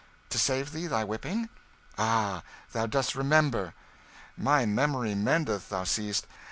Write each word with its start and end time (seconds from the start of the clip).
To 0.31 0.39
save 0.39 0.71
thee 0.71 0.87
thy 0.87 1.03
whipping?" 1.03 1.47
"Ah, 1.95 2.41
thou 2.71 2.87
dost 2.87 3.13
remember!" 3.13 3.75
"My 4.35 4.65
memory 4.65 5.13
mendeth, 5.13 5.69
thou 5.69 5.83
seest. 5.83 6.25